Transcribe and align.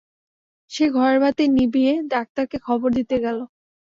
সে 0.71 0.85
ঘরের 0.95 1.19
বাতি 1.23 1.43
নিভিয়ে 1.49 1.93
ডাক্তারকে 2.13 2.57
খবর 2.67 2.89
দিতে 2.97 3.15
গেল। 3.25 3.39